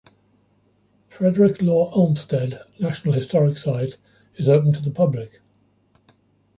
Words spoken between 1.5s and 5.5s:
Law Olmsted National Historic Site is open to the public.